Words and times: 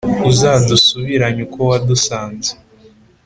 Uzadusubiranye 0.29 1.41
uko 1.47 1.59
wadusanze 1.69 2.51